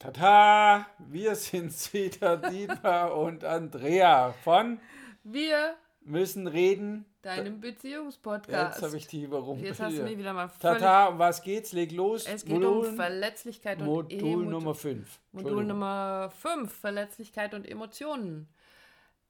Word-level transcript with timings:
Tata, 0.00 0.86
wir 1.10 1.34
sind's 1.34 1.92
wieder, 1.92 2.38
Dietmar 2.38 3.14
und 3.14 3.44
Andrea 3.44 4.32
von 4.42 4.80
Wir 5.24 5.74
müssen 6.00 6.46
reden. 6.46 7.04
deinem 7.20 7.60
Beziehungspodcast. 7.60 8.76
Jetzt 8.76 8.82
habe 8.82 8.96
ich 8.96 9.06
die 9.08 9.24
überrumpelt. 9.24 9.68
Jetzt 9.68 9.80
hast 9.80 9.98
du 9.98 10.02
mich 10.04 10.16
wieder 10.16 10.32
mal 10.32 10.48
völlig... 10.48 10.78
Tata, 10.80 11.08
um 11.08 11.18
was 11.18 11.42
geht's? 11.42 11.72
Leg 11.72 11.92
los. 11.92 12.24
Es 12.26 12.46
geht 12.46 12.64
um 12.64 12.96
Verletzlichkeit 12.96 13.80
und 13.80 13.88
Modul 13.88 14.18
Emo- 14.22 14.50
Nummer 14.50 14.74
5. 14.74 15.20
Modul 15.32 15.64
Nummer 15.64 16.32
5, 16.34 16.72
Verletzlichkeit 16.72 17.52
und 17.52 17.68
Emotionen. 17.68 18.48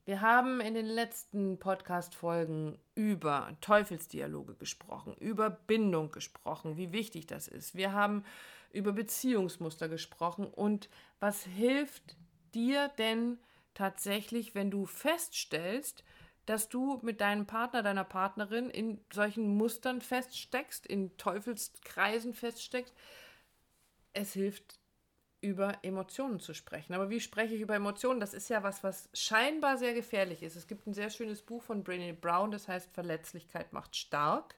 Wir 0.07 0.23
haben 0.23 0.61
in 0.61 0.75
den 0.75 0.87
letzten 0.87 1.59
Podcast-Folgen 1.59 2.79
über 2.95 3.57
Teufelsdialoge 3.61 4.55
gesprochen, 4.55 5.15
über 5.21 5.51
Bindung 5.51 6.11
gesprochen, 6.11 6.77
wie 6.77 6.93
wichtig 6.93 7.27
das 7.27 7.49
ist. 7.49 7.75
Wir 7.75 7.93
haben 7.93 8.25
über 8.73 8.93
Beziehungsmuster 8.93 9.89
gesprochen 9.89 10.47
und 10.47 10.89
was 11.19 11.45
hilft 11.45 12.17
dir 12.55 12.89
denn 12.99 13.39
tatsächlich, 13.75 14.55
wenn 14.55 14.71
du 14.71 14.87
feststellst, 14.87 16.03
dass 16.47 16.69
du 16.69 16.99
mit 17.03 17.21
deinem 17.21 17.47
Partner, 17.47 17.83
deiner 17.83 18.05
Partnerin 18.05 18.71
in 18.71 19.01
solchen 19.13 19.57
Mustern 19.57 20.01
feststeckst, 20.01 20.87
in 20.87 21.17
Teufelskreisen 21.19 22.33
feststeckst? 22.33 22.95
Es 24.13 24.33
hilft 24.33 24.80
über 25.41 25.79
Emotionen 25.83 26.39
zu 26.39 26.53
sprechen. 26.53 26.93
Aber 26.93 27.09
wie 27.09 27.21
spreche 27.21 27.55
ich 27.55 27.63
über 27.63 27.75
Emotionen? 27.75 28.21
Das 28.21 28.35
ist 28.35 28.51
ja 28.51 28.63
was, 28.63 28.85
was 28.85 29.09
scheinbar 29.15 29.79
sehr 29.79 29.95
gefährlich 29.95 30.43
ist. 30.43 30.57
Es 30.57 30.67
gibt 30.67 30.87
ein 30.87 30.95
sehr 30.95 31.11
schönes 31.11 31.43
Buch 31.43 31.63
von 31.63 31.83
Brené 31.83 32.13
Brown, 32.13 32.51
das 32.51 32.69
heißt 32.69 32.91
Verletzlichkeit 32.93 33.73
macht 33.73 33.97
stark. 33.97 34.55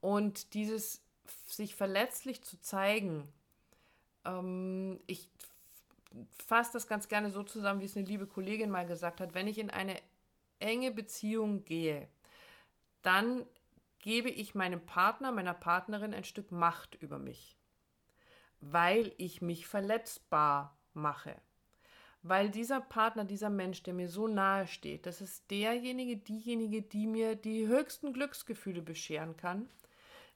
Und 0.00 0.54
dieses 0.54 1.02
sich 1.46 1.74
verletzlich 1.74 2.42
zu 2.42 2.60
zeigen, 2.60 3.26
ähm, 4.24 5.00
ich 5.06 5.28
fasse 6.46 6.72
das 6.74 6.86
ganz 6.86 7.08
gerne 7.08 7.30
so 7.30 7.42
zusammen, 7.42 7.80
wie 7.80 7.86
es 7.86 7.96
eine 7.96 8.06
liebe 8.06 8.26
Kollegin 8.26 8.70
mal 8.70 8.86
gesagt 8.86 9.20
hat, 9.20 9.34
wenn 9.34 9.48
ich 9.48 9.58
in 9.58 9.70
eine 9.70 9.96
enge 10.60 10.92
Beziehung 10.92 11.64
gehe, 11.64 12.08
dann 13.02 13.44
gebe 13.98 14.30
ich 14.30 14.54
meinem 14.54 14.80
Partner, 14.80 15.32
meiner 15.32 15.54
Partnerin 15.54 16.14
ein 16.14 16.24
Stück 16.24 16.52
Macht 16.52 16.94
über 16.96 17.18
mich 17.18 17.57
weil 18.60 19.12
ich 19.16 19.42
mich 19.42 19.66
verletzbar 19.66 20.76
mache. 20.94 21.36
Weil 22.22 22.50
dieser 22.50 22.80
Partner, 22.80 23.24
dieser 23.24 23.50
Mensch, 23.50 23.82
der 23.84 23.94
mir 23.94 24.08
so 24.08 24.26
nahe 24.26 24.66
steht, 24.66 25.06
das 25.06 25.20
ist 25.20 25.50
derjenige, 25.50 26.16
diejenige, 26.16 26.82
die 26.82 27.06
mir 27.06 27.36
die 27.36 27.68
höchsten 27.68 28.12
Glücksgefühle 28.12 28.82
bescheren 28.82 29.36
kann, 29.36 29.68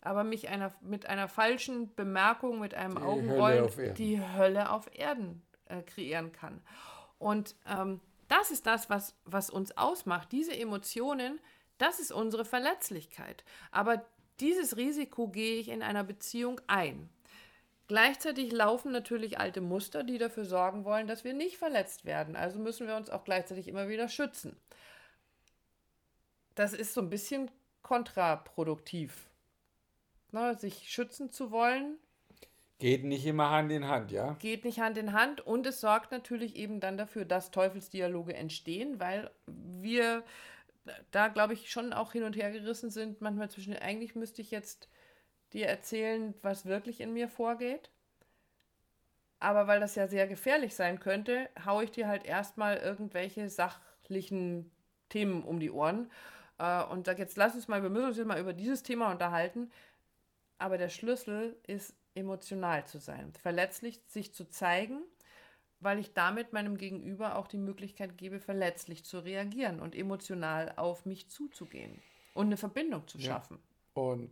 aber 0.01 0.25
mich 0.25 0.49
einer, 0.49 0.73
mit 0.81 1.07
einer 1.07 1.29
falschen 1.29 1.95
Bemerkung, 1.95 2.61
mit 2.61 2.75
einem 2.75 2.95
Die 2.95 3.01
Hölle 3.01 3.09
Augenrollen 3.09 3.69
Erden. 3.69 3.95
die 3.95 4.21
Hölle 4.21 4.71
auf 4.71 4.91
Erden 4.97 5.43
äh, 5.67 5.83
kreieren 5.83 6.33
kann. 6.33 6.63
Und 7.19 7.57
ähm, 7.69 8.01
das 8.29 8.51
ist 8.51 8.67
das, 8.67 8.89
was, 8.89 9.15
was 9.25 9.51
uns 9.51 9.77
ausmacht. 9.77 10.33
Diese 10.33 10.57
Emotionen, 10.57 11.41
das 11.79 12.01
ist 12.01 12.13
unsere 12.13 12.45
Verletzlichkeit. 12.45 13.45
Aber 13.71 14.05
dieses 14.41 14.77
Risiko 14.77 15.29
gehe 15.29 15.57
ich 15.57 15.69
in 15.69 15.83
einer 15.83 16.05
Beziehung 16.05 16.61
ein. 16.67 17.11
Gleichzeitig 17.93 18.51
laufen 18.53 18.91
natürlich 18.91 19.39
alte 19.39 19.61
Muster, 19.61 20.03
die 20.03 20.17
dafür 20.17 20.47
sorgen 20.47 20.87
wollen, 20.87 21.07
dass 21.07 21.25
wir 21.25 21.35
nicht 21.35 21.59
verletzt 21.59 22.07
werden. 22.07 22.37
Also 22.37 22.59
müssen 22.59 22.87
wir 22.87 22.97
uns 22.97 23.11
auch 23.11 23.23
gleichzeitig 23.23 23.69
immer 23.69 23.87
wieder 23.87 24.09
schützen. 24.09 24.57
Das 26.55 26.73
ist 26.73 26.95
so 26.95 27.03
ein 27.03 27.11
bisschen 27.11 27.51
kontraproduktiv. 27.83 29.27
Na, 30.31 30.55
sich 30.55 30.91
schützen 30.91 31.31
zu 31.33 31.51
wollen, 31.51 31.99
Geht 32.79 33.05
nicht 33.05 33.27
immer 33.27 33.51
Hand 33.51 33.71
in 33.71 33.87
Hand, 33.87 34.11
ja? 34.11 34.39
geht 34.39 34.65
nicht 34.65 34.81
Hand 34.81 34.97
in 34.97 35.13
Hand 35.13 35.43
und 35.43 35.67
es 35.67 35.83
sorgt 35.83 36.13
natürlich 36.13 36.57
eben 36.57 36.81
dann 36.81 36.97
dafür, 36.97 37.27
dass 37.27 37.51
Teufelsdialoge 37.51 38.33
entstehen, 38.33 39.01
weil 39.01 39.31
wir 39.45 40.25
da, 41.11 41.29
glaube 41.29 41.53
ich, 41.53 41.71
schon 41.71 41.93
auch 41.93 42.13
hin 42.13 42.23
und 42.23 42.37
her 42.37 42.53
gerissen 42.53 42.89
sind. 42.89 43.21
Manchmal 43.21 43.51
zwischen, 43.51 43.77
eigentlich 43.77 44.15
müsste 44.15 44.41
ich 44.41 44.51
jetzt 44.51 44.89
dir 45.55 45.67
erzählen, 45.67 46.35
was 46.43 46.67
wirklich 46.67 47.01
in 47.01 47.13
mir 47.13 47.29
vorgeht. 47.29 47.91
Aber 49.39 49.67
weil 49.67 49.81
das 49.81 49.95
ja 49.97 50.07
sehr 50.07 50.29
gefährlich 50.29 50.75
sein 50.75 51.01
könnte, 51.01 51.49
haue 51.65 51.85
ich 51.85 51.91
dir 51.91 52.07
halt 52.07 52.25
erstmal 52.25 52.77
irgendwelche 52.77 53.49
sachlichen 53.49 54.71
Themen 55.09 55.43
um 55.43 55.59
die 55.59 55.71
Ohren 55.71 56.11
äh, 56.59 56.85
und 56.85 57.07
sage 57.07 57.23
jetzt, 57.23 57.37
lass 57.37 57.55
uns 57.55 57.67
mal, 57.67 57.83
wir 57.83 57.91
müssen 57.91 58.07
uns 58.07 58.17
jetzt 58.19 58.27
mal 58.27 58.41
über 58.41 58.53
dieses 58.53 58.83
Thema 58.83 59.11
unterhalten. 59.11 59.71
Aber 60.59 60.79
der 60.79 60.89
Schlüssel 60.91 61.57
ist, 61.67 61.95
emotional 62.15 62.87
zu 62.87 62.99
sein, 62.99 63.33
verletzlich 63.33 64.01
sich 64.07 64.35
zu 64.35 64.49
zeigen, 64.49 65.03
weil 65.81 65.99
ich 65.99 66.13
damit 66.13 66.53
meinem 66.53 66.77
Gegenüber 66.77 67.37
auch 67.37 67.49
die 67.49 67.59
Möglichkeit 67.59 68.17
gebe, 68.19 68.39
verletzlich 68.39 69.05
zu 69.05 69.19
reagieren 69.19 69.81
und 69.81 69.95
emotional 69.95 70.75
auf 70.77 71.07
mich 71.07 71.29
zuzugehen 71.31 72.01
und 72.35 72.47
eine 72.47 72.57
Verbindung 72.57 73.09
zu 73.09 73.19
Ja. 73.19 73.29
schaffen. 73.33 73.59
Und 73.95 74.31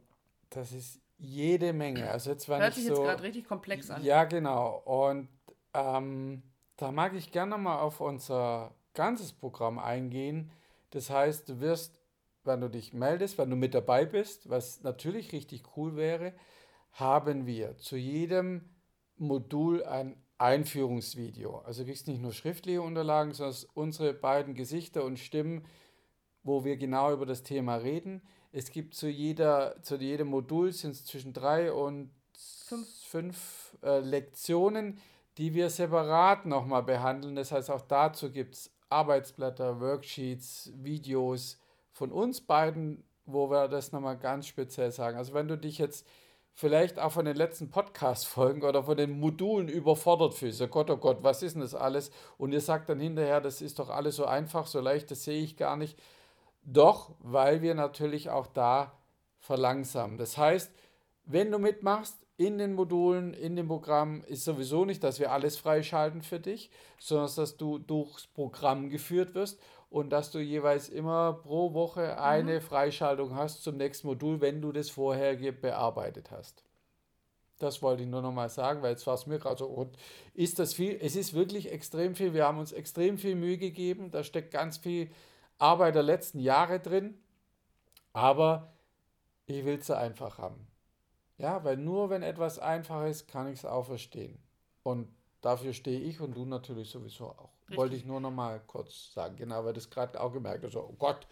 das 0.51 0.73
ist 0.73 1.01
jede 1.21 1.73
Menge. 1.73 2.11
Also 2.11 2.31
jetzt 2.31 2.49
war 2.49 2.61
Hört 2.61 2.75
sich 2.75 2.85
jetzt 2.85 2.97
so. 2.97 3.03
gerade 3.03 3.23
richtig 3.23 3.45
komplex 3.47 3.91
an. 3.91 4.03
Ja, 4.03 4.25
genau. 4.25 4.79
Und 4.85 5.29
ähm, 5.75 6.43
da 6.77 6.91
mag 6.91 7.15
ich 7.15 7.31
gerne 7.31 7.59
mal 7.59 7.81
auf 7.81 8.01
unser 8.01 8.75
ganzes 8.95 9.33
Programm 9.33 9.79
eingehen. 9.79 10.51
Das 10.91 11.11
heißt, 11.11 11.49
du 11.49 11.61
wirst, 11.61 12.01
wenn 12.45 12.61
du 12.61 12.69
dich 12.69 12.93
meldest, 12.95 13.39
wenn 13.39 13.51
du 13.51 13.57
mit 13.57 13.75
dabei 13.75 14.07
bist, 14.07 14.49
was 14.49 14.83
natürlich 14.83 15.33
richtig 15.33 15.77
cool 15.77 15.95
wäre, 15.97 16.33
haben 16.93 17.47
wir 17.47 17.77
zu 17.77 17.97
jedem 17.97 18.71
Modul 19.17 19.85
ein 19.85 20.17
Einführungsvideo. 20.39 21.59
Also 21.59 21.83
du 21.83 21.89
kriegst 21.89 22.09
nicht 22.09 22.23
nur 22.23 22.33
schriftliche 22.33 22.81
Unterlagen, 22.81 23.35
sondern 23.35 23.57
unsere 23.75 24.15
beiden 24.15 24.55
Gesichter 24.55 25.05
und 25.05 25.19
Stimmen, 25.19 25.67
wo 26.43 26.65
wir 26.65 26.79
genau 26.79 27.13
über 27.13 27.27
das 27.27 27.43
Thema 27.43 27.77
reden. 27.77 28.23
Es 28.53 28.71
gibt 28.71 28.95
zu 28.95 29.09
jeder, 29.09 29.81
zu 29.83 29.97
jedem 29.97 30.29
Modul 30.29 30.73
sind 30.73 30.93
es 30.93 31.05
zwischen 31.05 31.33
drei 31.33 31.73
und 31.73 32.11
Fünf. 32.67 32.89
fünf 33.05 33.77
äh, 33.83 33.99
Lektionen, 33.99 34.99
die 35.39 35.55
wir 35.55 35.71
separat 35.71 36.47
nochmal 36.47 36.83
behandeln. 36.83 37.35
Das 37.35 37.53
heißt, 37.53 37.71
auch 37.71 37.83
dazu 37.83 38.31
gibt 38.31 38.55
es 38.55 38.71
Arbeitsblätter, 38.89 39.81
Worksheets, 39.81 40.73
Videos 40.77 41.59
von 41.91 42.13
uns 42.13 42.41
beiden, 42.41 43.05
wo 43.27 43.51
wir 43.51 43.69
das 43.69 43.93
nochmal 43.93 44.19
ganz 44.19 44.47
speziell 44.47 44.91
sagen. 44.91 45.17
Also 45.17 45.35
wenn 45.35 45.49
du 45.49 45.57
dich 45.59 45.79
jetzt 45.79 46.07
vielleicht 46.55 46.99
auch 46.99 47.13
von 47.13 47.25
den 47.25 47.37
letzten 47.37 47.71
Podcast-Folgen 47.71 48.63
oder 48.63 48.85
von 48.85 48.97
den 48.97 49.19
Modulen 49.19 49.69
überfordert 49.69 50.35
fühlst, 50.35 50.61
oh 50.61 50.69
Gott, 50.69 50.91
oh 50.91 50.97
Gott, 50.97 51.23
was 51.23 51.43
ist 51.43 51.55
denn 51.55 51.63
das 51.63 51.75
alles? 51.75 52.11
Und 52.39 52.53
ihr 52.53 52.61
sagt 52.61 52.89
dann 52.89 53.01
hinterher, 53.01 53.41
das 53.41 53.63
ist 53.63 53.79
doch 53.79 53.91
alles 53.91 54.17
so 54.17 54.27
einfach, 54.27 54.67
so 54.67 54.81
leicht, 54.81 55.11
das 55.11 55.25
sehe 55.25 55.43
ich 55.43 55.57
gar 55.57 55.77
nicht. 55.77 55.99
Doch, 56.63 57.15
weil 57.21 57.63
wir 57.63 57.75
natürlich 57.75 58.31
auch 58.31 58.47
da 58.47 58.93
verlangsamen. 59.39 60.19
Das 60.19 60.37
heißt, 60.37 60.71
wenn 61.25 61.51
du 61.51 61.59
mitmachst 61.59 62.17
in 62.37 62.59
den 62.59 62.75
Modulen, 62.75 63.35
in 63.35 63.57
dem 63.57 63.69
Programm, 63.69 64.23
ist 64.25 64.45
sowieso 64.45 64.85
nicht, 64.85 65.05
dass 65.05 65.21
wir 65.21 65.33
alles 65.33 65.59
freischalten 65.59 66.23
für 66.23 66.41
dich, 66.41 66.71
sondern 66.99 67.31
dass 67.37 67.57
du 67.57 67.79
durchs 67.79 68.27
Programm 68.27 68.89
geführt 68.89 69.35
wirst 69.35 69.61
und 69.91 70.11
dass 70.11 70.31
du 70.31 70.39
jeweils 70.39 70.89
immer 70.89 71.35
pro 71.35 71.75
Woche 71.75 72.21
eine 72.21 72.61
Freischaltung 72.61 73.35
hast 73.35 73.63
zum 73.63 73.77
nächsten 73.77 74.07
Modul, 74.07 74.41
wenn 74.41 74.63
du 74.63 74.73
das 74.73 74.89
vorherige 74.89 75.53
bearbeitet 75.53 76.31
hast. 76.31 76.65
Das 77.59 77.83
wollte 77.83 78.05
ich 78.05 78.09
nur 78.09 78.23
noch 78.23 78.33
mal 78.33 78.49
sagen, 78.49 78.81
weil 78.81 78.93
jetzt 78.93 79.07
war 79.07 79.15
es 79.15 79.27
mir 79.27 79.39
gerade 79.39 79.59
so, 79.59 79.67
und 79.67 79.95
ist 80.33 80.59
das 80.59 80.73
viel? 80.73 80.99
Es 80.99 81.17
ist 81.17 81.35
wirklich 81.35 81.71
extrem 81.71 82.15
viel. 82.15 82.33
Wir 82.33 82.47
haben 82.47 82.59
uns 82.59 82.73
extrem 82.73 83.19
viel 83.19 83.35
Mühe 83.35 83.59
gegeben. 83.59 84.11
Da 84.11 84.25
steckt 84.25 84.51
ganz 84.51 84.79
viel 84.79 85.11
Arbeit 85.61 85.95
der 85.95 86.03
letzten 86.03 86.41
Jahre 86.41 86.81
drin. 86.81 87.19
Aber 88.13 88.73
ich 89.47 89.65
will 89.65 89.79
es 89.79 89.87
so 89.87 89.95
einfach 89.95 90.39
haben. 90.39 90.67
Ja, 91.39 91.65
weil 91.65 91.77
nur 91.77 92.11
wenn 92.11 92.23
etwas 92.23 92.59
einfach 92.59 93.07
ist, 93.07 93.29
kann 93.29 93.49
ich 93.49 93.61
es 93.61 93.65
auch 93.65 93.87
verstehen. 93.87 94.39
Und 94.83 95.09
dafür 95.41 95.73
stehe 95.73 96.01
ich 96.01 96.21
und 96.21 96.37
du 96.37 96.45
natürlich 96.45 96.91
sowieso 96.91 97.29
auch. 97.29 97.51
Wollte 97.69 97.97
ich 97.97 98.05
nur 98.05 98.21
noch 98.21 98.33
mal 98.33 98.61
kurz 98.67 99.13
sagen. 99.13 99.37
Genau, 99.37 99.65
weil 99.65 99.73
das 99.73 99.89
gerade 99.89 100.21
auch 100.21 100.33
gemerkt 100.33 100.65
habe. 100.65 100.73
So, 100.73 100.81
oh 100.81 100.97
Gott, 100.99 101.27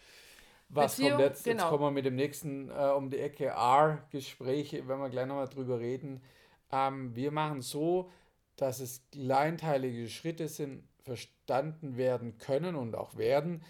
was 0.69 0.95
Beziehung, 0.95 1.17
kommt 1.17 1.23
jetzt? 1.23 1.45
Jetzt 1.45 1.57
genau. 1.57 1.69
kommen 1.69 1.83
wir 1.83 1.91
mit 1.91 2.05
dem 2.05 2.15
nächsten 2.15 2.69
äh, 2.69 2.93
um 2.95 3.09
die 3.09 3.19
Ecke 3.19 3.47
R-Gespräche, 3.47 4.87
wenn 4.87 4.99
wir 4.99 5.09
gleich 5.09 5.25
noch 5.25 5.35
mal 5.35 5.47
drüber 5.47 5.79
reden. 5.79 6.21
Ähm, 6.71 7.15
wir 7.15 7.31
machen 7.31 7.61
so, 7.61 8.09
dass 8.55 8.79
es 8.79 9.03
kleinteilige 9.11 10.07
Schritte 10.09 10.47
sind, 10.47 10.83
verstanden 11.03 11.97
werden 11.97 12.37
können 12.37 12.75
und 12.75 12.95
auch 12.95 13.17
werden, 13.17 13.63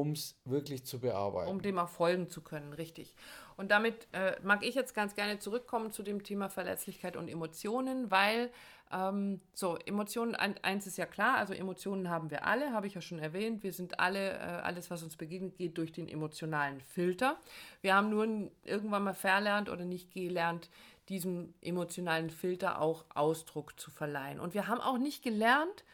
um 0.00 0.12
es 0.12 0.36
wirklich 0.44 0.84
zu 0.84 1.00
bearbeiten. 1.00 1.50
um 1.50 1.62
dem 1.62 1.78
auch 1.78 1.88
folgen 1.88 2.28
zu 2.28 2.42
können, 2.42 2.72
richtig. 2.72 3.14
Und 3.56 3.70
damit 3.70 4.06
äh, 4.12 4.36
mag 4.42 4.64
ich 4.64 4.74
jetzt 4.74 4.94
ganz 4.94 5.14
gerne 5.14 5.38
zurückkommen 5.38 5.90
zu 5.90 6.02
dem 6.02 6.22
Thema 6.22 6.48
Verletzlichkeit 6.48 7.16
und 7.16 7.28
Emotionen, 7.28 8.10
weil 8.10 8.50
ähm, 8.92 9.40
so 9.52 9.76
Emotionen, 9.86 10.34
ein, 10.34 10.54
eins 10.62 10.86
ist 10.86 10.98
ja 10.98 11.06
klar, 11.06 11.38
also 11.38 11.54
Emotionen 11.54 12.10
haben 12.10 12.30
wir 12.30 12.46
alle, 12.46 12.72
habe 12.72 12.86
ich 12.86 12.94
ja 12.94 13.00
schon 13.00 13.18
erwähnt. 13.18 13.62
Wir 13.62 13.72
sind 13.72 13.98
alle, 13.98 14.34
äh, 14.34 14.60
alles, 14.62 14.90
was 14.90 15.02
uns 15.02 15.16
begegnet, 15.16 15.56
geht 15.56 15.78
durch 15.78 15.92
den 15.92 16.08
emotionalen 16.08 16.80
Filter. 16.80 17.38
Wir 17.80 17.94
haben 17.94 18.10
nur 18.10 18.50
irgendwann 18.62 19.04
mal 19.04 19.14
verlernt 19.14 19.70
oder 19.70 19.84
nicht 19.84 20.12
gelernt, 20.12 20.70
diesem 21.08 21.54
emotionalen 21.62 22.30
Filter 22.30 22.80
auch 22.80 23.04
Ausdruck 23.14 23.78
zu 23.78 23.90
verleihen. 23.90 24.40
Und 24.40 24.54
wir 24.54 24.68
haben 24.68 24.80
auch 24.80 24.98
nicht 24.98 25.22
gelernt, 25.22 25.84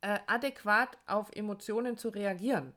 äh, 0.00 0.18
adäquat 0.26 0.96
auf 1.06 1.30
Emotionen 1.34 1.96
zu 1.96 2.08
reagieren. 2.08 2.72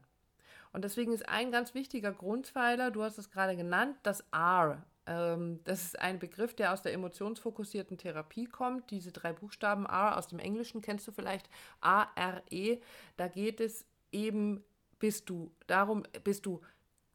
Und 0.71 0.83
deswegen 0.83 1.13
ist 1.13 1.27
ein 1.27 1.51
ganz 1.51 1.73
wichtiger 1.73 2.11
Grundpfeiler, 2.11 2.91
du 2.91 3.03
hast 3.03 3.17
es 3.17 3.31
gerade 3.31 3.55
genannt, 3.55 3.97
das 4.03 4.23
R. 4.31 4.83
Ähm, 5.07 5.59
das 5.63 5.83
ist 5.83 5.99
ein 5.99 6.19
Begriff, 6.19 6.53
der 6.53 6.73
aus 6.73 6.83
der 6.83 6.93
emotionsfokussierten 6.93 7.97
Therapie 7.97 8.45
kommt. 8.45 8.91
Diese 8.91 9.11
drei 9.11 9.33
Buchstaben 9.33 9.85
R 9.85 10.17
aus 10.17 10.27
dem 10.27 10.39
Englischen 10.39 10.81
kennst 10.81 11.07
du 11.07 11.11
vielleicht, 11.11 11.49
A, 11.81 12.07
R, 12.15 12.43
E. 12.51 12.79
Da 13.17 13.27
geht 13.27 13.59
es 13.59 13.85
eben, 14.11 14.63
bist 14.99 15.29
du, 15.29 15.51
darum 15.65 16.03
bist 16.23 16.45
du 16.45 16.61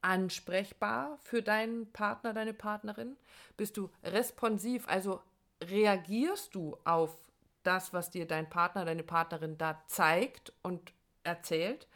ansprechbar 0.00 1.18
für 1.22 1.40
deinen 1.40 1.90
Partner, 1.92 2.34
deine 2.34 2.54
Partnerin? 2.54 3.16
Bist 3.56 3.76
du 3.76 3.88
responsiv, 4.02 4.86
also 4.88 5.20
reagierst 5.62 6.54
du 6.54 6.76
auf 6.84 7.16
das, 7.66 7.92
was 7.92 8.10
dir 8.10 8.26
dein 8.26 8.48
Partner, 8.48 8.84
deine 8.84 9.02
Partnerin 9.02 9.58
da 9.58 9.82
zeigt 9.86 10.52
und 10.62 10.92
erzählt? 11.22 11.88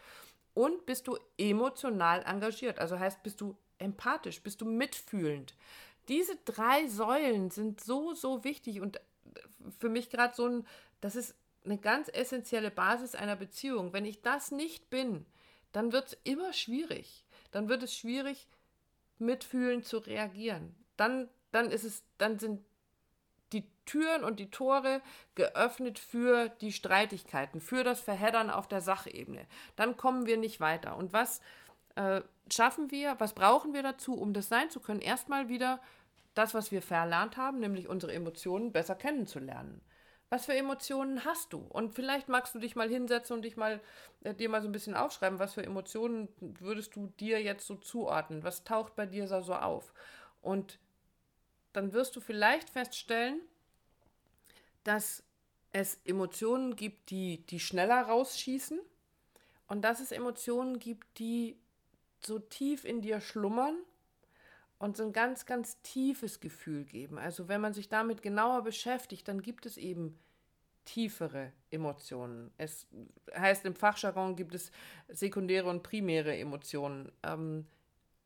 Und 0.55 0.87
bist 0.87 1.06
du 1.06 1.17
emotional 1.37 2.23
engagiert? 2.25 2.79
Also 2.79 2.99
heißt, 2.99 3.23
bist 3.23 3.41
du 3.41 3.56
empathisch, 3.79 4.43
bist 4.43 4.61
du 4.61 4.65
mitfühlend? 4.65 5.55
Diese 6.09 6.37
drei 6.44 6.88
Säulen 6.88 7.50
sind 7.50 7.81
so, 7.81 8.15
so 8.15 8.43
wichtig 8.43 8.81
und 8.81 9.00
für 9.79 9.88
mich 9.88 10.11
gerade 10.11 10.35
so 10.35 10.47
ein, 10.49 10.67
das 11.00 11.15
ist 11.15 11.37
eine 11.65 11.79
ganz 11.79 12.09
essentielle 12.09 12.70
Basis 12.70 13.15
einer 13.15 13.37
Beziehung. 13.37 13.93
Wenn 13.93 14.05
ich 14.05 14.23
das 14.23 14.50
nicht 14.50 14.91
bin, 14.91 15.26
dann 15.73 15.93
wird 15.93 16.09
es 16.09 16.19
immer 16.25 16.53
schwierig 16.53 17.25
dann 17.50 17.69
wird 17.69 17.82
es 17.82 17.97
schwierig, 17.97 18.47
mitfühlend 19.19 19.85
zu 19.85 19.99
reagieren. 19.99 20.75
Dann, 20.97 21.29
dann 21.50 21.70
ist 21.70 21.85
es, 21.85 22.03
dann 22.19 22.38
sind 22.38 22.65
die 23.53 23.65
Türen 23.87 24.25
und 24.25 24.39
die 24.39 24.50
Tore 24.50 25.00
geöffnet 25.35 25.99
für 25.99 26.49
die 26.49 26.73
Streitigkeiten, 26.73 27.61
für 27.61 27.85
das 27.85 28.00
Verheddern 28.00 28.50
auf 28.50 28.69
der 28.69 28.81
Sachebene. 28.81 29.47
Dann 29.77 29.97
kommen 29.97 30.27
wir 30.27 30.37
nicht 30.37 30.61
weiter. 30.61 30.97
Und 30.97 31.12
was 31.12 31.41
äh, 31.97 32.21
schaffen 32.53 32.91
wir, 32.91 33.17
was 33.19 33.35
brauchen 33.35 33.73
wir 33.73 33.83
dazu, 33.83 34.15
um 34.15 34.33
das 34.33 34.49
sein 34.49 34.71
zu 34.71 34.81
können? 34.81 35.00
Erstmal 35.00 35.49
wieder 35.49 35.81
das, 36.35 36.55
was 36.55 36.71
wir 36.71 36.83
verlernt 36.83 37.37
haben, 37.37 37.61
nämlich 37.61 37.89
unsere 37.89 38.12
Emotionen 38.12 38.73
besser 38.73 38.95
kennenzulernen 38.95 39.81
was 40.31 40.44
für 40.44 40.55
Emotionen 40.55 41.25
hast 41.25 41.53
du? 41.53 41.59
Und 41.59 41.94
vielleicht 41.94 42.29
magst 42.29 42.55
du 42.55 42.59
dich 42.59 42.77
mal 42.77 42.89
hinsetzen 42.89 43.37
und 43.37 43.43
dich 43.43 43.56
mal 43.56 43.81
äh, 44.25 44.35
dir 44.35 44.49
mal 44.49 44.61
so 44.61 44.69
ein 44.69 44.73
bisschen 44.73 44.94
aufschreiben, 44.94 45.39
was 45.39 45.55
für 45.55 45.65
Emotionen 45.65 46.29
würdest 46.41 46.97
du 46.97 47.06
dir 47.19 47.43
jetzt 47.43 47.67
so 47.67 47.77
zuordnen? 47.77 48.44
Was 48.44 48.65
taucht 48.65 48.94
bei 48.94 49.06
dir 49.06 49.27
so 49.27 49.55
auf? 49.55 49.93
Und 50.43 50.79
dann 51.79 51.93
wirst 51.93 52.17
du 52.17 52.21
vielleicht 52.21 52.71
feststellen, 52.71 53.41
dass 54.83 55.23
es 55.71 56.01
Emotionen 56.05 56.75
gibt, 56.75 57.11
die, 57.11 57.47
die 57.47 57.61
schneller 57.61 58.03
rausschießen 58.03 58.81
und 59.69 59.83
dass 59.83 60.01
es 60.01 60.11
Emotionen 60.11 60.81
gibt, 60.81 61.21
die 61.21 61.57
so 62.19 62.41
tief 62.41 62.85
in 62.85 63.01
dir 63.01 63.21
schlummern 63.21 63.77
und 64.81 64.97
so 64.97 65.05
ein 65.05 65.13
ganz, 65.13 65.47
ganz 65.47 65.81
tiefes 65.83 66.41
Gefühl 66.41 66.85
geben. 66.85 67.17
Also 67.17 67.47
wenn 67.47 67.61
man 67.61 67.75
sich 67.75 67.89
damit 67.89 68.23
genauer 68.23 68.63
beschäftigt, 68.63 69.29
dann 69.29 69.41
gibt 69.41 69.65
es 69.65 69.77
eben 69.77 70.19
tiefere 70.85 71.53
Emotionen. 71.71 72.51
Es 72.59 72.89
heißt 73.37 73.65
im 73.67 73.77
Fachjargon 73.77 74.35
gibt 74.35 74.57
es 74.57 74.73
sekundäre 75.07 75.71
und 75.71 75.85
primäre 75.85 76.37
Emotionen. 76.37 77.13
Ähm, 77.23 77.69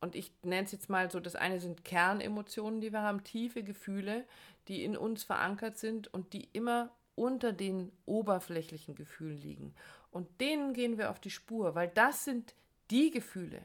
und 0.03 0.15
ich 0.15 0.33
nenne 0.43 0.65
es 0.65 0.73
jetzt 0.73 0.89
mal 0.89 1.09
so, 1.09 1.21
das 1.21 1.37
eine 1.37 1.61
sind 1.61 1.85
Kernemotionen, 1.85 2.81
die 2.81 2.91
wir 2.91 3.01
haben, 3.01 3.23
tiefe 3.23 3.63
Gefühle, 3.63 4.25
die 4.67 4.83
in 4.83 4.97
uns 4.97 5.23
verankert 5.23 5.77
sind 5.77 6.13
und 6.13 6.33
die 6.33 6.49
immer 6.51 6.91
unter 7.15 7.53
den 7.53 7.89
oberflächlichen 8.05 8.95
Gefühlen 8.95 9.37
liegen. 9.37 9.73
Und 10.11 10.41
denen 10.41 10.73
gehen 10.73 10.97
wir 10.97 11.09
auf 11.09 11.21
die 11.21 11.29
Spur, 11.29 11.73
weil 11.73 11.87
das 11.87 12.25
sind 12.25 12.53
die 12.91 13.11
Gefühle, 13.11 13.63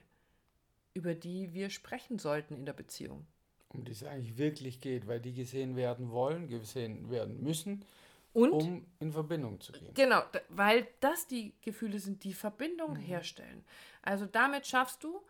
über 0.94 1.14
die 1.14 1.52
wir 1.54 1.70
sprechen 1.70 2.20
sollten 2.20 2.54
in 2.54 2.66
der 2.66 2.72
Beziehung. 2.72 3.26
Um 3.70 3.84
die 3.84 3.90
es 3.90 4.04
eigentlich 4.04 4.38
wirklich 4.38 4.80
geht, 4.80 5.08
weil 5.08 5.18
die 5.18 5.34
gesehen 5.34 5.74
werden 5.74 6.12
wollen, 6.12 6.46
gesehen 6.46 7.10
werden 7.10 7.42
müssen, 7.42 7.84
Und, 8.32 8.52
um 8.52 8.86
in 9.00 9.10
Verbindung 9.10 9.60
zu 9.60 9.72
gehen. 9.72 9.92
Genau, 9.94 10.22
weil 10.50 10.86
das 11.00 11.26
die 11.26 11.52
Gefühle 11.62 11.98
sind, 11.98 12.22
die 12.22 12.32
Verbindung 12.32 12.92
mhm. 12.92 13.00
herstellen. 13.00 13.64
Also 14.02 14.24
damit 14.24 14.68
schaffst 14.68 15.02
du 15.02 15.20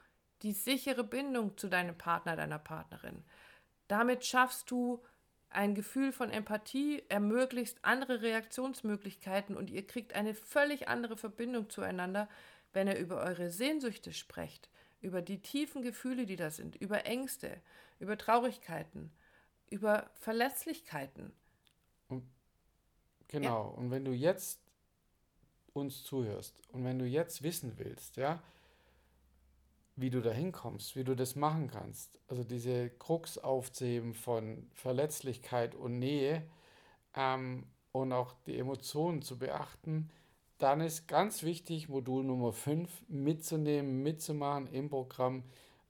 die 0.43 0.53
sichere 0.53 1.05
Bindung 1.05 1.57
zu 1.57 1.69
deinem 1.69 1.97
Partner, 1.97 2.37
deiner 2.37 2.59
Partnerin. 2.59 3.25
Damit 3.89 4.25
schaffst 4.25 4.71
du 4.71 5.03
ein 5.51 5.75
Gefühl 5.75 6.13
von 6.13 6.31
Empathie, 6.31 7.03
ermöglicht 7.09 7.79
andere 7.83 8.23
Reaktionsmöglichkeiten 8.23 9.57
und 9.57 9.71
ihr 9.71 9.87
kriegt 9.87 10.15
eine 10.15 10.35
völlig 10.35 10.89
andere 10.89 11.17
Verbindung 11.17 11.71
zueinander, 11.71 12.29
wenn 12.73 12.87
ihr 12.87 12.99
über 12.99 13.23
eure 13.23 13.51
Sehnsüchte 13.51 14.13
sprecht, 14.13 14.69
über 15.01 15.23
die 15.23 15.41
tiefen 15.41 15.83
Gefühle, 15.83 16.27
die 16.27 16.37
da 16.37 16.51
sind, 16.51 16.77
über 16.77 17.07
Ängste, 17.07 17.61
über 17.99 18.19
Traurigkeiten, 18.19 19.11
über 19.71 20.11
Verletzlichkeiten. 20.15 21.33
Und, 22.09 22.25
genau, 23.29 23.71
ja. 23.71 23.79
und 23.79 23.91
wenn 23.91 24.05
du 24.05 24.13
jetzt 24.13 24.61
uns 25.73 26.05
zuhörst 26.05 26.63
und 26.73 26.85
wenn 26.85 26.99
du 26.99 27.07
jetzt 27.07 27.43
wissen 27.43 27.79
willst, 27.79 28.17
ja, 28.17 28.43
wie 30.01 30.11
du 30.11 30.21
da 30.21 30.31
hinkommst, 30.31 30.95
wie 30.97 31.05
du 31.05 31.17
das 31.17 31.35
machen 31.35 31.69
kannst, 31.69 32.21
also 32.29 32.45
diese 32.45 32.91
Krux 32.91 33.37
aufzuheben 33.39 34.15
von 34.15 34.71
Verletzlichkeit 34.75 35.75
und 35.75 35.99
Nähe 35.99 36.43
ähm, 37.17 37.67
und 37.93 38.13
auch 38.13 38.35
die 38.47 38.59
Emotionen 38.59 39.23
zu 39.23 39.39
beachten, 39.39 40.11
dann 40.59 40.81
ist 40.81 41.09
ganz 41.09 41.43
wichtig, 41.43 41.89
Modul 41.89 42.25
Nummer 42.25 42.53
5 42.53 42.91
mitzunehmen, 43.09 44.03
mitzumachen 44.03 44.67
im 44.69 44.89
Programm, 44.89 45.45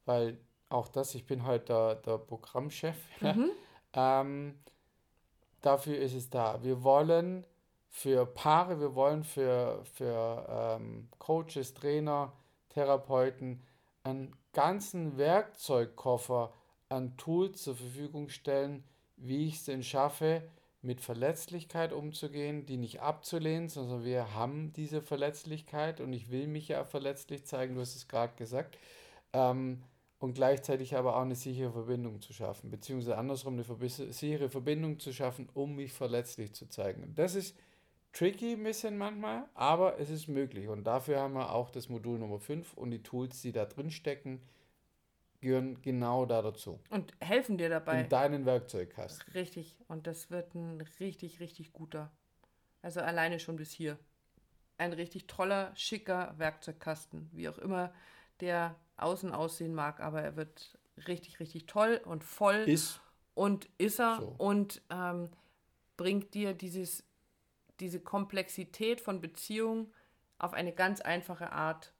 weil 0.04 0.38
auch 0.68 0.88
das, 0.88 1.14
ich 1.14 1.26
bin 1.26 1.46
heute 1.46 1.66
der, 1.66 1.94
der 1.96 2.18
Programmchef. 2.18 2.96
Mhm. 3.20 3.50
ähm, 3.94 4.54
dafür 5.60 5.98
ist 5.98 6.14
es 6.14 6.30
da. 6.30 6.62
Wir 6.62 6.82
wollen 6.82 7.46
für 7.88 8.26
Paare, 8.26 8.80
wir 8.80 8.94
wollen 8.94 9.24
für, 9.24 9.82
für 9.84 10.78
ähm, 10.78 11.08
Coaches, 11.18 11.74
Trainer, 11.74 12.32
Therapeuten 12.68 13.62
einen 14.08 14.36
ganzen 14.52 15.18
Werkzeugkoffer 15.18 16.52
an 16.88 17.16
Tools 17.16 17.62
zur 17.62 17.76
Verfügung 17.76 18.28
stellen, 18.28 18.84
wie 19.16 19.46
ich 19.46 19.56
es 19.56 19.64
denn 19.64 19.82
schaffe, 19.82 20.42
mit 20.80 21.00
Verletzlichkeit 21.00 21.92
umzugehen, 21.92 22.64
die 22.64 22.76
nicht 22.76 23.00
abzulehnen, 23.00 23.68
sondern 23.68 24.04
wir 24.04 24.34
haben 24.34 24.72
diese 24.72 25.02
Verletzlichkeit 25.02 26.00
und 26.00 26.12
ich 26.12 26.30
will 26.30 26.46
mich 26.46 26.68
ja 26.68 26.84
verletzlich 26.84 27.44
zeigen, 27.44 27.74
du 27.74 27.80
hast 27.80 27.96
es 27.96 28.08
gerade 28.08 28.34
gesagt, 28.36 28.78
ähm, 29.32 29.82
und 30.20 30.34
gleichzeitig 30.34 30.96
aber 30.96 31.16
auch 31.16 31.22
eine 31.22 31.36
sichere 31.36 31.72
Verbindung 31.72 32.20
zu 32.20 32.32
schaffen, 32.32 32.70
beziehungsweise 32.70 33.18
andersrum 33.18 33.54
eine 33.54 33.88
sichere 33.88 34.50
Verbindung 34.50 34.98
zu 34.98 35.12
schaffen, 35.12 35.48
um 35.54 35.76
mich 35.76 35.92
verletzlich 35.92 36.54
zu 36.54 36.68
zeigen. 36.68 37.04
Und 37.04 37.18
das 37.18 37.34
ist 37.34 37.56
tricky 38.12 38.52
ein 38.52 38.62
bisschen 38.62 38.98
manchmal, 38.98 39.44
aber 39.54 39.98
es 39.98 40.10
ist 40.10 40.28
möglich 40.28 40.68
und 40.68 40.84
dafür 40.84 41.20
haben 41.20 41.34
wir 41.34 41.52
auch 41.52 41.70
das 41.70 41.88
Modul 41.88 42.18
Nummer 42.18 42.38
5 42.38 42.74
und 42.74 42.90
die 42.90 43.02
Tools, 43.02 43.42
die 43.42 43.52
da 43.52 43.64
drin 43.66 43.90
stecken, 43.90 44.40
gehören 45.40 45.80
genau 45.82 46.26
da 46.26 46.42
dazu. 46.42 46.80
Und 46.90 47.12
helfen 47.20 47.58
dir 47.58 47.68
dabei. 47.68 48.02
In 48.02 48.08
deinen 48.08 48.46
Werkzeugkasten. 48.46 49.32
Richtig. 49.34 49.76
Und 49.88 50.06
das 50.06 50.30
wird 50.30 50.54
ein 50.54 50.80
richtig, 51.00 51.40
richtig 51.40 51.72
guter. 51.72 52.10
Also 52.82 53.00
alleine 53.00 53.38
schon 53.38 53.56
bis 53.56 53.70
hier. 53.70 53.98
Ein 54.78 54.92
richtig 54.92 55.26
toller, 55.26 55.72
schicker 55.74 56.34
Werkzeugkasten. 56.38 57.30
Wie 57.32 57.48
auch 57.48 57.58
immer 57.58 57.92
der 58.40 58.76
außen 58.96 59.32
aussehen 59.32 59.74
mag, 59.74 60.00
aber 60.00 60.22
er 60.22 60.36
wird 60.36 60.78
richtig, 61.06 61.40
richtig 61.40 61.66
toll 61.66 62.00
und 62.04 62.24
voll. 62.24 62.64
Ist. 62.66 63.00
Und 63.34 63.68
ist 63.78 64.00
er. 64.00 64.18
So. 64.20 64.34
Und 64.38 64.82
ähm, 64.90 65.30
bringt 65.96 66.34
dir 66.34 66.54
dieses, 66.54 67.04
diese 67.80 68.00
Komplexität 68.00 69.00
von 69.00 69.20
Beziehungen 69.20 69.92
auf 70.38 70.52
eine 70.52 70.72
ganz 70.72 71.00
einfache 71.00 71.52
Art 71.52 71.92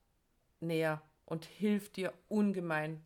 näher 0.60 1.02
und 1.24 1.44
hilft 1.44 1.96
dir 1.96 2.12
ungemein 2.28 3.04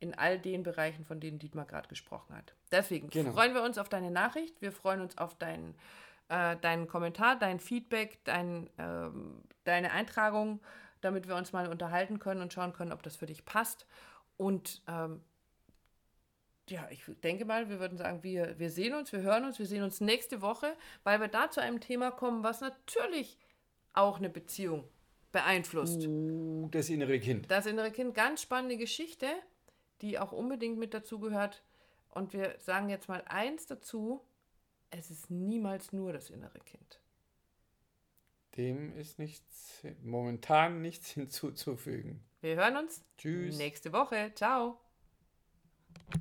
in 0.00 0.14
all 0.14 0.38
den 0.38 0.62
Bereichen, 0.62 1.04
von 1.04 1.20
denen 1.20 1.38
Dietmar 1.38 1.64
gerade 1.64 1.88
gesprochen 1.88 2.34
hat. 2.34 2.54
Deswegen 2.72 3.08
genau. 3.08 3.32
freuen 3.32 3.54
wir 3.54 3.62
uns 3.62 3.78
auf 3.78 3.88
deine 3.88 4.10
Nachricht, 4.10 4.60
wir 4.60 4.72
freuen 4.72 5.00
uns 5.00 5.16
auf 5.16 5.36
deinen, 5.38 5.76
äh, 6.28 6.56
deinen 6.56 6.88
Kommentar, 6.88 7.38
dein 7.38 7.60
Feedback, 7.60 8.18
dein, 8.24 8.68
ähm, 8.78 9.42
deine 9.64 9.92
Eintragung, 9.92 10.60
damit 11.02 11.28
wir 11.28 11.36
uns 11.36 11.52
mal 11.52 11.68
unterhalten 11.68 12.18
können 12.18 12.42
und 12.42 12.52
schauen 12.52 12.72
können, 12.72 12.92
ob 12.92 13.02
das 13.02 13.16
für 13.16 13.26
dich 13.26 13.44
passt. 13.44 13.86
Und 14.36 14.82
ähm, 14.88 15.20
ja, 16.72 16.88
ich 16.90 17.04
denke 17.22 17.44
mal, 17.44 17.68
wir 17.68 17.78
würden 17.78 17.98
sagen, 17.98 18.22
wir, 18.22 18.58
wir 18.58 18.70
sehen 18.70 18.94
uns, 18.94 19.12
wir 19.12 19.20
hören 19.20 19.44
uns, 19.44 19.58
wir 19.58 19.66
sehen 19.66 19.82
uns 19.82 20.00
nächste 20.00 20.42
Woche, 20.42 20.74
weil 21.04 21.20
wir 21.20 21.28
da 21.28 21.50
zu 21.50 21.60
einem 21.60 21.80
Thema 21.80 22.10
kommen, 22.10 22.42
was 22.42 22.60
natürlich 22.60 23.38
auch 23.92 24.18
eine 24.18 24.30
Beziehung 24.30 24.84
beeinflusst. 25.32 26.06
Uh, 26.06 26.68
das 26.70 26.88
innere 26.88 27.20
Kind. 27.20 27.50
Das 27.50 27.66
innere 27.66 27.90
Kind, 27.90 28.14
ganz 28.14 28.42
spannende 28.42 28.76
Geschichte 28.76 29.26
die 30.02 30.18
auch 30.18 30.32
unbedingt 30.32 30.78
mit 30.78 30.92
dazugehört. 30.92 31.62
Und 32.10 32.34
wir 32.34 32.56
sagen 32.58 32.90
jetzt 32.90 33.08
mal 33.08 33.22
eins 33.26 33.66
dazu, 33.66 34.20
es 34.90 35.10
ist 35.10 35.30
niemals 35.30 35.92
nur 35.92 36.12
das 36.12 36.28
innere 36.28 36.58
Kind. 36.60 37.00
Dem 38.56 38.94
ist 38.98 39.18
nichts, 39.18 39.82
momentan 40.02 40.82
nichts 40.82 41.10
hinzuzufügen. 41.12 42.22
Wir 42.42 42.56
hören 42.56 42.76
uns 42.76 43.02
Tschüss. 43.16 43.56
nächste 43.56 43.92
Woche. 43.92 44.32
Ciao. 44.34 44.81